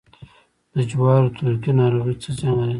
د 0.75 0.77
جوارو 0.91 1.33
تورکي 1.37 1.71
ناروغي 1.79 2.15
څه 2.21 2.29
زیان 2.37 2.55
لري؟ 2.59 2.69